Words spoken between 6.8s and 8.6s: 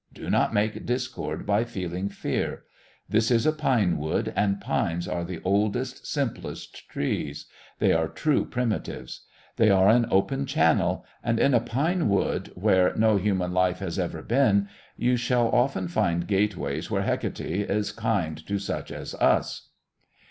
trees; they are true